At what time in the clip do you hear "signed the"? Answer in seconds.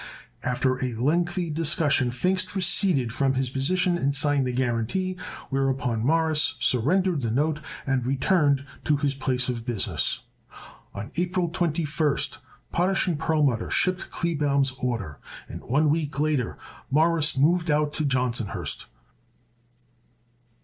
4.15-4.51